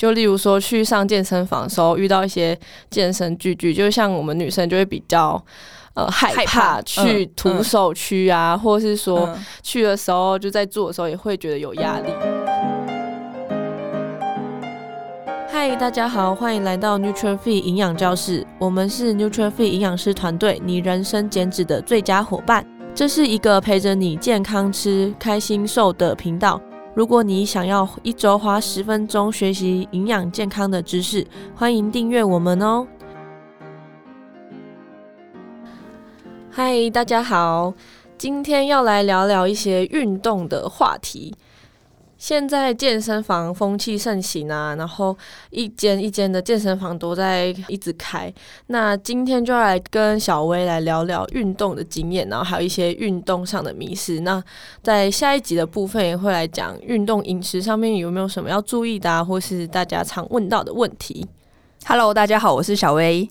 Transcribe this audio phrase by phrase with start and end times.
[0.00, 5.38] 就例如说去上健身房的时候，遇到一些健身巨巨，就像我们女生就会比较
[5.92, 12.08] 呃害怕去徒手区啊，或是说去的时候就在做的时候也会觉得有压力。
[15.50, 22.64] 嗨，大家好，欢迎来到 Nuture Fit 营养教室，我们是 Nuture Fit 营养师团队，你人生减脂的最佳伙伴。
[22.94, 26.58] 这是一个陪着你健康吃、开心瘦的频道。
[26.92, 32.84] 如果你想要一周花十分钟学习营养健康的知识，欢迎订阅我们哦。
[36.50, 37.72] 嗨，大家好，
[38.18, 41.32] 今天要来聊聊一些运动的话题。
[42.20, 45.16] 现在健身房风气盛行啊，然后
[45.48, 48.30] 一间一间的健身房都在一直开。
[48.66, 54.20] 那今天就要来跟小薇来聊聊运动的经验，然后还有一些运动上的迷思。
[54.20, 54.40] 那
[54.82, 61.26] 在下一集的部分也会来讲运动饮食上面有没有什么要注意的啊，或是大家常问到的问题。
[61.86, 63.26] Hello，大家好，我是小薇。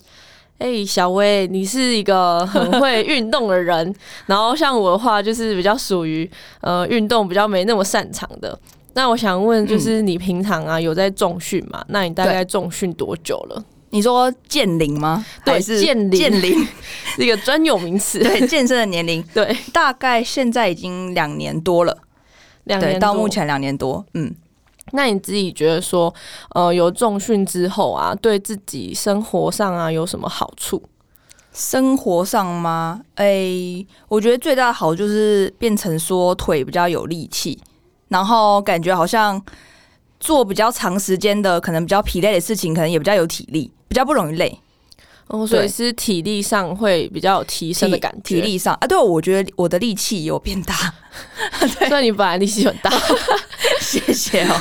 [0.58, 6.30] 哎、小薇，你是一个很会运动的人，然后像我的话就是比较属于
[6.62, 8.60] 呃运动比较没那么擅长的。
[9.00, 11.80] 那我想问，就是你平常啊有在重训吗？
[11.84, 13.64] 嗯、那你大概重训多久了？
[13.92, 15.26] 你说健龄吗？
[15.46, 16.68] 对，是健龄，健龄
[17.16, 18.20] 是一个专有名词。
[18.20, 21.98] 对，健身的年龄，对， 大概现在已经两年多了，
[22.66, 24.06] 两年到目前两年多。
[24.16, 24.36] 嗯，
[24.92, 26.14] 那你自己觉得说，
[26.54, 30.84] 呃，有重训之后啊，对自己生活上啊有什么好处？
[31.54, 33.00] 生活上吗？
[33.16, 37.58] 哎、欸，我觉得最大的好就是变成说腿比较有力气。
[38.10, 39.42] 然后感觉好像
[40.20, 44.60] 做比较长时间的，可能比较疲累的事情，可能也比较有体力，比较不容易累。
[45.28, 48.18] 哦，所以是体力上会比较有提升的感觉。
[48.24, 50.76] 体，体力上啊，对，我觉得我的力气有变大。
[51.78, 52.92] 对， 所以你本来力气很大。
[53.80, 54.56] 谢谢哦。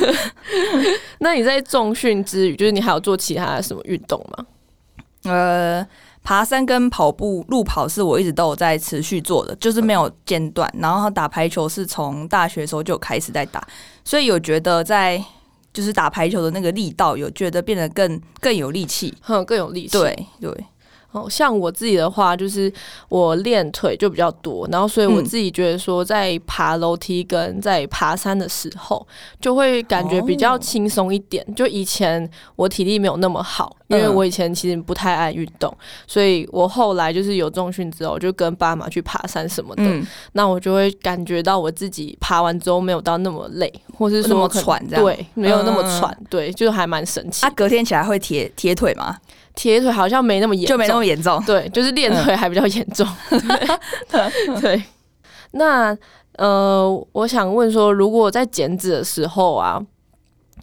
[1.20, 4.44] 那你在重训之余，就是你还有做其他的什么运动吗？
[5.24, 5.86] 呃。
[6.28, 10.70] 爬山跟跑步、路跑是我一直都有在持续做的，就是没有间断。
[10.78, 13.66] 然后打排球是从大学的时候就开始在打，
[14.04, 15.24] 所以有觉得在
[15.72, 19.96] 就是打排球的那个力道，有觉得变得更更有力气，哼，更有力气。
[19.96, 20.54] 对对。
[21.12, 22.70] 哦，像我自己的话，就是
[23.08, 29.08] 我练腿就比较多，然后所以我自己觉得说，在爬楼梯跟在爬山的时候，
[29.40, 31.42] 就会感觉比较轻松一点。
[31.54, 35.74] 就以前我体力没有那么好，因为我以前其实不太爱运动，
[36.06, 39.82] 所以我后来就是有重训之后，就跟爸妈去爬山什么的，
[40.32, 47.46] 那我就会感觉到我自己爬完之后没有到那么累，或是说喘这样，对，没有那么喘，对，就还蛮神奇。
[47.46, 49.16] 啊，隔天起来会铁铁腿吗？
[49.54, 51.42] 铁腿好像没那么严重，就没那么严重。
[51.44, 53.06] 对，就是练腿还比较严重。
[54.08, 54.82] 对，对，
[55.52, 55.96] 那
[56.36, 59.82] 呃，我想问说，如果在减脂的时候啊，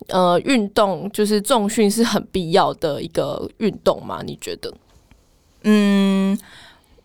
[0.08, 4.22] 呃，运动就是重训是很必要的一个运动吗？
[4.26, 4.74] 你觉得？
[5.64, 6.38] 嗯，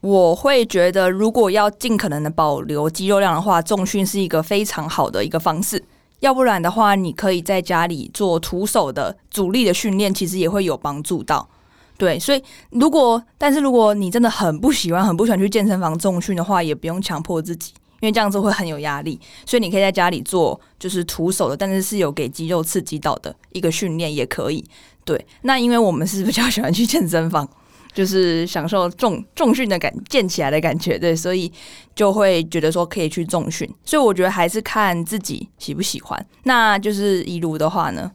[0.01, 5.83] 我会觉得，如果要尽可能的保留肌肉量的话，重训是一个非常好的一个方式。
[6.21, 11.49] 要不然的话，你可以在家里做徒手的阻力的训练，其实也会有帮助到。
[11.97, 19.21] 对，所以如果，但是如果你真的很不喜欢、很不喜欢去健身房重训的话，也不用强迫自己，因为这样子会很有压力。
[19.47, 24.65] 所以你可以在家里做，就是徒手的，但是是有给肌肉刺激到的一个训练也可以。
[25.05, 27.49] 对，那因为我们是比较喜欢去健身房，
[27.93, 31.51] 就是享受重重训的感，健起来的感觉，对，所以
[31.95, 33.69] 就会觉得说可以去重训。
[33.85, 36.27] 所以我觉得还是看自己喜不喜欢。
[36.45, 38.11] 那就是一路的话呢？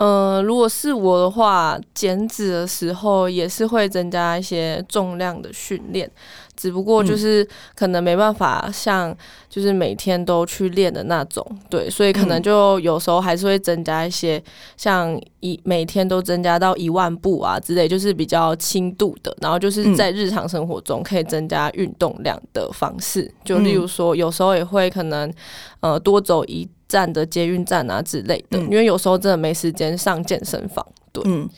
[0.00, 6.10] 呃，如果是我的话，减脂的时候也是会增加一些重量的训练，
[6.56, 9.14] 只不过就是可能没办法像
[9.50, 14.42] 就是每天都去练的那种，对，所以可能就有时候还是会增加一些，
[14.74, 25.30] 像一每天都增加到一万步啊之类，就是比较轻度的，然后就是在日常生活中可以增加运动量的方式，就例如说有时候也会可能
[25.80, 26.66] 呃多走一。
[26.90, 30.84] 站的捷运站啊之类的，嗯，因为有时候真的没时间上健身房。
[31.12, 31.48] 对，嗯，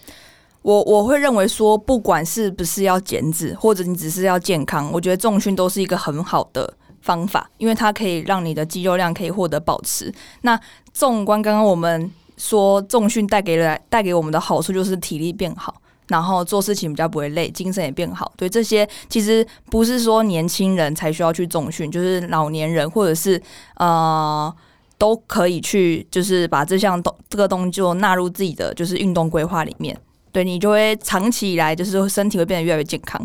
[0.60, 10.12] 我我会认为说，不管是不是要减脂，或者你只是要健康，我觉得重训都是一个很好的方法，因为它可以让你的肌肉量可以获得保持。
[10.42, 10.60] 那
[10.92, 15.74] 纵观刚刚我们说，重训带给了带给我们的好处就是体力变好，
[16.08, 18.30] 然后做事情比较不会累，精神也变好。
[18.36, 23.40] 对，这些其实不是说年轻人才需要去重训，就是老年人或者是
[23.76, 24.54] 呃。
[25.02, 29.99] 都可以去，就是把这项动这个动作纳入自己的就是运动规划里面，
[30.31, 33.20] 对，你就会长期以来就是身体会变得越来越健康。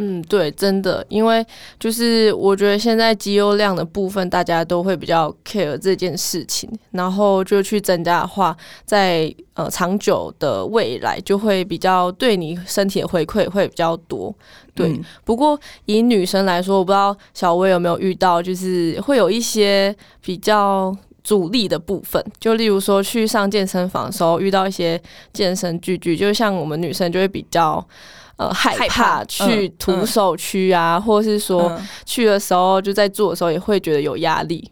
[0.00, 1.44] 嗯，对，真的，因为
[1.80, 14.32] 就是我觉得现在肌肉量的部分，大家都会比较 care 这件事情，然后就去增加的话，在呃长久的未来就会比较对你身体的回馈会比较多。
[14.72, 19.92] 对，嗯、不过以女生来说，我不知道小薇有没有遇到，就是会有一些
[20.22, 20.96] 比较
[21.28, 24.98] 阻力的部分，就例如说去上健身房的时候遇到一些
[25.32, 27.86] 健身巨巨，就像我们女生就会比较。
[28.38, 31.76] 呃，害怕去徒手区啊，嗯嗯、或是说
[32.06, 34.70] 去的时候就在做的时候也会觉得有压力。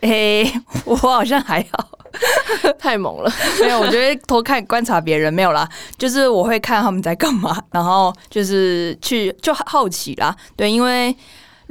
[0.00, 1.88] 诶、欸， 我好像还好，
[2.76, 3.32] 太猛了。
[3.62, 10.34] 没有，我觉得偷看观察别人没有啦，就是我会看他们在干嘛，然后就是去就好奇啦。
[10.56, 11.16] 对，因为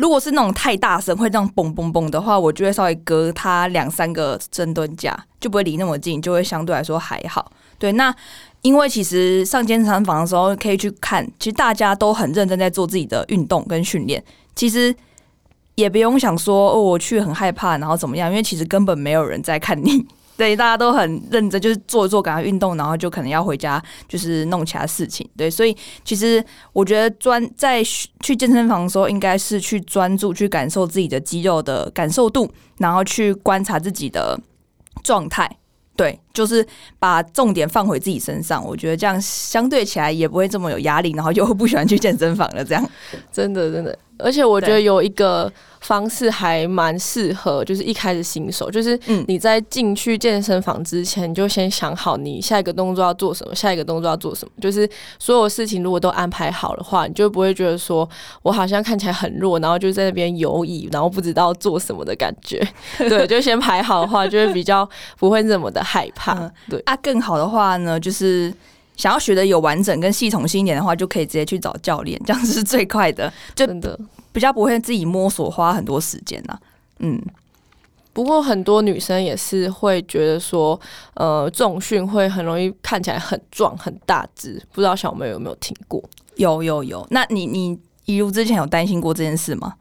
[0.04, 7.50] 如果是那种太大声会这样嘣嘣嘣的话，我就会稍微隔他两三个深蹲架，就不会离那么近，就会相对来说还好。
[7.80, 8.14] 对，那。
[8.64, 14.24] 因为其实上健身房的时候可以去看，其实大家都很认真在做自己的运动跟训练。
[14.56, 14.96] 其实
[15.76, 18.30] 也不用想说哦，我去很害怕，然后怎么样？
[18.30, 25.28] 因为其实根本没有人在看你，对，大家都很认真，就是做一做赶快运动，然后就可能要回家，就是弄其他事情。
[25.38, 26.44] 对，所以其实
[26.74, 34.40] 我觉得专在去健身房的时候，应该是去专注去感受自己的肌肉的感受度，然后去观察自己的
[35.04, 35.50] 状态。
[35.96, 36.66] 对，就是
[36.98, 42.66] 把重点放回自己身上，我觉得这样相对起来也不会这么有压力，然后又不喜欢去健身房了。
[42.66, 42.90] 这样，
[43.32, 45.52] 真 的真的，而且我觉得有一个。
[45.84, 54.90] 方式还蛮适合，就是一开始新手，就是你在进去健身房之前，你就先想好你下一个动作要做什么，下一个动作要做什么，就是
[55.20, 58.10] 所有事情如果都安排好的话，你就不会觉得说
[58.44, 62.66] 我好像看起来很弱，然后就在那边游移，然后不知道做什么的感觉。
[62.98, 64.90] 对，就先排好的话，就会比较
[65.20, 66.34] 不会那么的害怕。
[66.36, 68.54] 嗯、对啊，更好的话呢，就是
[68.96, 73.32] 想要学的有完整跟系统性一点的话，就可以直接去找教练，这样子是最快的。
[73.56, 74.00] 就真的。
[74.32, 76.58] 比较不会自己摸索，花很多时间呐。
[77.00, 77.22] 嗯，
[78.14, 80.80] 不过很多女生也是会觉得说，
[81.14, 86.04] 呃，重训会很容易看起来很壮很大只，不知道小妹有没有听过？
[86.38, 87.06] 有有有。
[87.12, 89.76] 那你你一如之前有担心过这件事吗？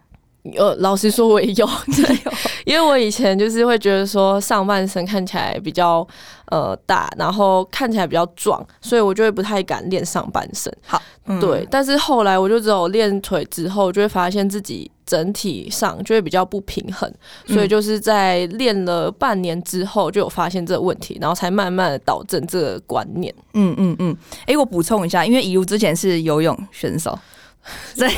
[0.56, 2.18] 呃，老实说我也有， 对，
[2.64, 6.06] 因为我以前就是会觉得说上半身看起来比较
[6.46, 10.72] 呃大，然后看起来比较壮，所以我就会不太敢练上半身。
[10.84, 17.08] 好，嗯、对，但是后来我就只有练腿之后，就会发现自己整体上就会比较不平衡，
[17.46, 23.32] 所以就是在练了半年之后就有发现这个问题，然后才慢慢的导正这个观念。
[23.54, 27.16] 嗯嗯嗯，哎、欸，我补充一下，因为一如之前是游泳选手。
[27.94, 28.12] 所以，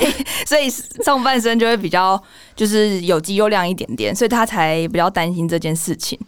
[0.47, 2.21] 所以上半身就会比较
[2.57, 6.19] 就是有肌肉量一点点，所以他才比较担心这件事情。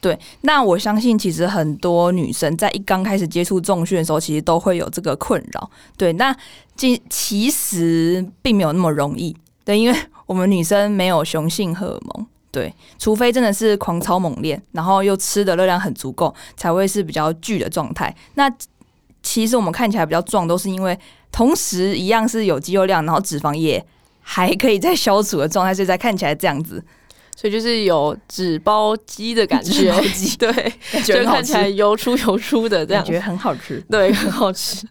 [0.00, 5.70] 对，那我相信其实很多女生在一刚开始接触重训的时候，其实都会有这个困扰。
[5.96, 6.34] 对，那
[6.74, 9.36] 其其实并没有那么容易。
[9.62, 18.14] 对，因为我们女生没有雄性荷尔蒙，对，除非真的是狂操猛练，然后又吃的热量很足够，才会是比较巨的状态。
[18.34, 18.50] 那
[19.22, 20.98] 其实我们看起来比较壮，都是因为。
[21.32, 23.80] 同时，一样是有肌肉量，然后脂肪也
[24.20, 26.82] 还可以在消除的状态，所以才看起来这样子。
[27.36, 29.92] 所以就是有纸包鸡的感觉，
[30.36, 30.72] 对，
[31.04, 34.84] 就看起来油出油出的这样，感觉很好吃，对，很好吃。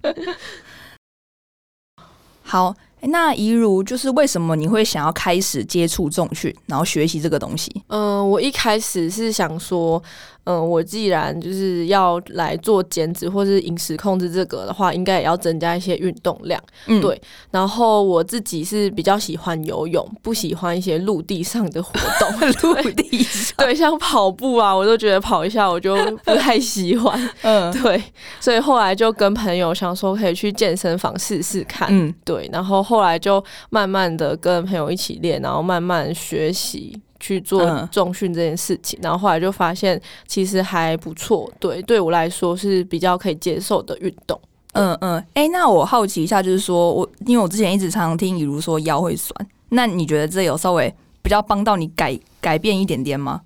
[2.42, 2.74] 好。
[3.02, 7.72] 那怡如，就是为什么你会想要开始接触重训，然后学习这个东西？
[7.88, 10.04] 嗯、呃，我一开始是想说，
[10.50, 16.60] 嗯、呃，我既然就是要来做减脂或是饮食控制这个的话，应该也要增加一些运动量。
[16.88, 17.22] 嗯，对。
[17.52, 22.50] 然后我自己是比较喜欢游泳，不喜欢一些陆地上的活动。
[22.84, 25.96] 陆地上，对，像跑步啊，我都觉得跑一下我就
[26.26, 27.30] 不太喜欢。
[27.44, 28.04] 嗯，对。
[28.40, 31.88] 所以后来就跟朋友想说，可以去健身房试试看。
[31.92, 32.50] 嗯，对。
[32.52, 32.80] 然后。
[32.90, 44.40] 后来就慢慢的跟朋友一起练，然后慢慢学习去做重训这件事情，嗯、然后后来就发现其实还不错，对，对我来说是比较可以接受的运动。
[44.74, 49.34] 嗯嗯，哎、欸，那我好奇一下，就是说我因为我之前一直常常听比如说腰会酸，
[49.70, 53.42] 那你觉得这有稍微比较帮到你改改变一点点吗？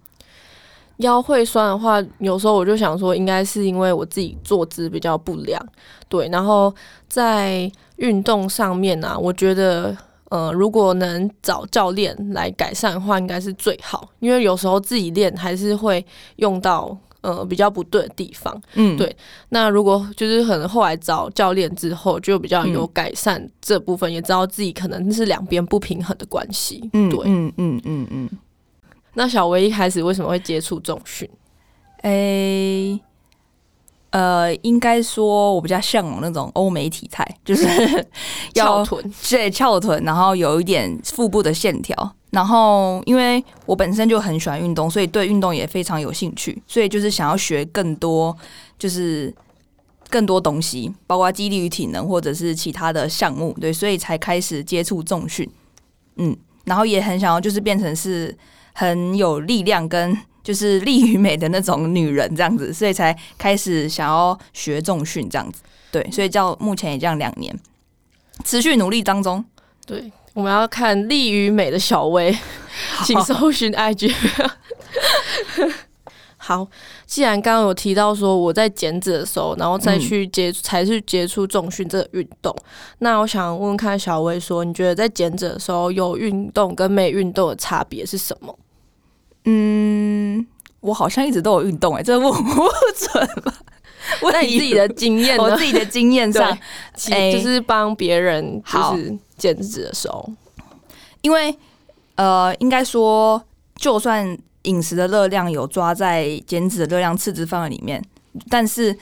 [0.98, 5.60] 腰会酸的话，有时候我就想说，应该是因为我自己坐姿比较不良，
[6.08, 6.74] 对，然后
[7.08, 7.72] 在。
[7.98, 9.96] 运动上面呢、啊，我觉得，
[10.34, 14.10] 呃，如果能找教练来改善的话，应该是最好。
[14.20, 16.04] 因为有时候自己练还是会
[16.38, 19.16] 用到呃比较不对的地方，嗯，对。
[19.50, 28.30] 那如果就是可能后来找教练之后，就比较有改善这部分，嗯、也知道自己可能是两边不平衡的关系，嗯，对，嗯嗯嗯嗯。
[29.14, 31.30] 那小薇一开始为什么会接触重训？
[32.02, 32.73] 诶、欸。
[34.14, 37.66] 呃，应该说我比较向往那种欧美体态，就是
[38.54, 42.16] 翘臀， 对，翘臀，然后有一点腹部的线条。
[42.30, 48.36] 然后，因为我本身就很喜欢运动，所以对运动也非常有兴趣，所以就是想要学更多，
[48.78, 49.34] 就是
[50.12, 55.50] 更多东西，包括肌力与体能或者是其他的项目，对，所以才开始接触重训。
[56.18, 58.38] 嗯，然后也很想要就是变成是
[58.74, 60.16] 很有力量跟。
[60.44, 65.62] 就是力与美的那种女人这样子，所以才开始想要学重训这样子。
[65.92, 67.58] 对，所以叫目前也这样两年，
[68.44, 69.44] 持续努力当中。
[69.86, 72.36] 对，我们要看力与美的小薇，
[73.06, 74.14] 请搜寻 IG。
[76.38, 76.68] 好，
[77.06, 82.54] 既然刚刚有提到说我在减脂的时候，然后再去接、嗯、才去接触重训这个运动，
[83.00, 88.58] 那我想问问看小薇说，你觉得在减脂的时候有运动跟没运动的差别是什么？
[89.46, 90.46] 嗯，
[90.80, 92.64] 我好像一直都有运动哎、欸，这问不
[92.96, 93.54] 准吧？
[94.32, 96.58] 那你自己的经验，我自己的经验上，
[97.10, 100.30] 哎，就是帮别人就是减脂的时候，
[101.22, 101.58] 因为
[102.16, 103.42] 呃，应该说，
[103.76, 108.04] 就算饮食的热量有抓在减脂的热量赤字范围里面，
[108.50, 108.98] 但是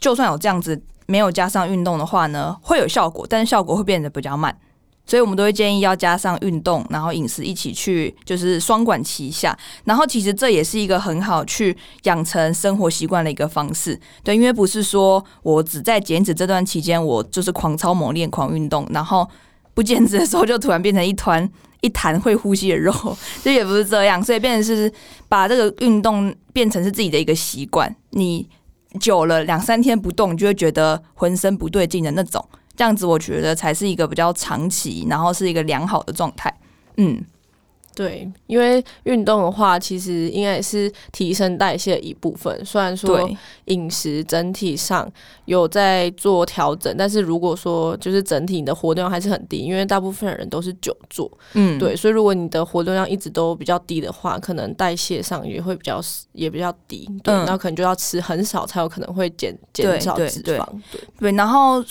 [0.00, 4.58] 就算有这样子没有加上运动的话呢，会有效果，但是效果会变得比较慢。
[5.06, 9.56] 所以我们都会建议要加上运动，然后饮食一起去，就是双管齐下。
[9.84, 13.98] 然后其实这也是一个很好去养成生活习惯的一个方式。
[14.24, 19.28] 对，因为不是说我只在减脂这段期间，我就是狂操猛练、狂运动，然后
[19.74, 21.48] 不减脂的时候就突然变成一团
[21.82, 22.92] 一坛会呼吸的肉，
[23.44, 24.20] 这也不是这样。
[24.20, 24.92] 所以变成是
[25.28, 27.94] 把这个运动变成是自己的一个习惯。
[28.10, 28.48] 你
[28.98, 32.44] 久了两三天不动，你就会觉得浑身不对劲的那种。
[32.76, 36.52] 这样子，我觉得才是一个比较长期，然后是一个良好的状态。
[36.98, 37.22] 嗯，
[37.94, 42.64] 对，因为运动的话，其实应该也是提升代谢的一部分。
[42.64, 43.28] 虽然说
[43.66, 45.10] 饮食整体上
[45.46, 51.30] 有在做调整，但是如果说就是整体你的活动量还是很低，因为大部分人都是久坐。
[51.54, 56.00] 嗯，对，所以如果你的活动量一直都比较低的话，可能代谢上也会比较
[56.32, 57.06] 也比较低。
[57.22, 60.42] 对，那、嗯、可能就要吃很少，才有可能会减减少脂肪。
[60.42, 60.58] 对，对，
[60.92, 61.82] 对，对，然后。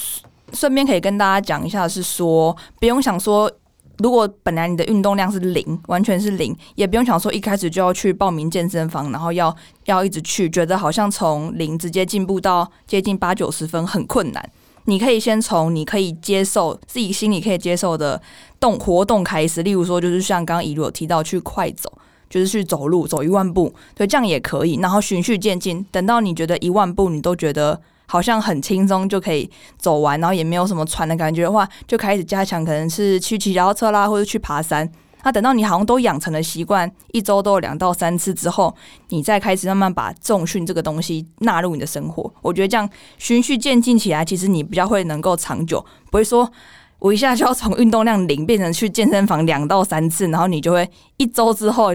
[0.54, 3.52] 顺便可以跟大家讲一下，是说不用想说，
[3.98, 9.54] 如果本来你的运动量是零，完全是零，也不用想说一开始就要去报名健身房，然后要
[9.86, 14.50] 要一直去，觉得好像从零直接进步到接近八九十分很困难。
[14.86, 18.22] 你可以先从你可以接受自己心里可以接受的
[18.60, 21.92] 动活动开始，例如说就是像刚刚一路有提到去快走，
[22.30, 24.75] 就是去走路走一万步，对，这样也可以。
[24.82, 27.82] 然后循序渐进，等到你觉得一万步你都觉得。
[28.06, 34.90] 好像很轻松就可以走完，然后也没有什么喘的感觉的话，就开始加强，可能是去骑脚车啦，或者去爬山。
[35.24, 38.76] 那等到你好像都养成了习惯，一周都有两到三次之后，
[39.10, 42.32] 你再开始慢慢把重训这个东西纳入你的生活。
[42.44, 46.52] 我觉得这样循序渐进起来，其实你比较会能够长久，不会说
[47.00, 51.94] 我一下就要从运动量零变成去健身房两到三次，然后你就会一周之后。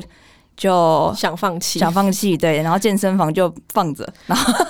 [0.60, 4.66] 就想放弃，想放弃，对，然后健身房就放着，然 后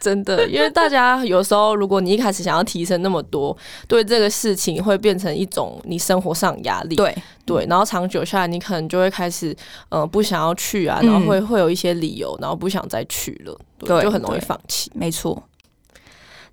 [0.00, 7.16] 真的，因为大家有时候，如果你一开始想要提升那么多，对这个事情会变成一种你生活上压力，对。
[7.46, 9.56] 对，然后长久下来，你可能就会开始，
[9.90, 15.40] 呃，不想要去啊，然后会会有一些理由，然后不想再去了，对，对就很容易放弃，没错。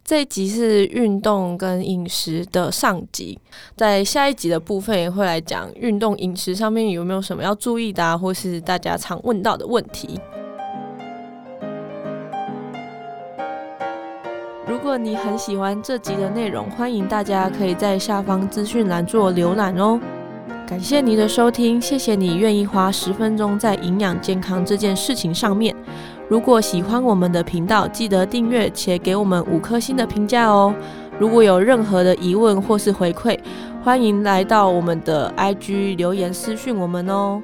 [0.07, 3.39] 这一集是运动跟饮食的上集，
[3.75, 10.19] 在下一集的部分也会来讲运动饮食上面有没有什么要注意的，或是大家常问到的问题。
[14.67, 20.00] 如果你很喜欢这集的内容，欢迎大家可以在下方资讯栏做浏览哦。
[20.67, 25.75] 感谢你的收听，谢谢你愿意花十分钟在营养健康这件事情上面。
[26.27, 30.74] 如果喜欢我们的频道，记得订阅且给我们五颗星的评价哦。
[31.20, 33.38] 如果有任何的疑问或是回馈，
[33.84, 37.41] 欢迎来到我们的 IG 留言私讯我们哦。